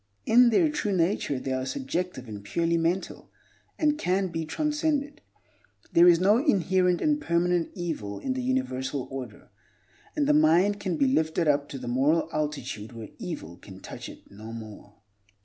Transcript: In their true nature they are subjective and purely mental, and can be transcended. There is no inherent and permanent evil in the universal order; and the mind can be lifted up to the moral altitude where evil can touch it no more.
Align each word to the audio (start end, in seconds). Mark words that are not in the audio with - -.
In 0.25 0.49
their 0.49 0.67
true 0.67 0.93
nature 0.97 1.37
they 1.39 1.53
are 1.53 1.63
subjective 1.63 2.27
and 2.27 2.43
purely 2.43 2.75
mental, 2.75 3.29
and 3.77 3.99
can 3.99 4.29
be 4.29 4.45
transcended. 4.47 5.21
There 5.93 6.07
is 6.07 6.19
no 6.19 6.39
inherent 6.43 7.01
and 7.01 7.21
permanent 7.21 7.69
evil 7.75 8.17
in 8.17 8.33
the 8.33 8.41
universal 8.41 9.07
order; 9.11 9.49
and 10.15 10.25
the 10.25 10.33
mind 10.33 10.79
can 10.79 10.97
be 10.97 11.05
lifted 11.05 11.47
up 11.47 11.69
to 11.69 11.77
the 11.77 11.87
moral 11.87 12.29
altitude 12.33 12.93
where 12.93 13.09
evil 13.19 13.57
can 13.57 13.79
touch 13.79 14.09
it 14.09 14.31
no 14.31 14.51
more. 14.51 14.95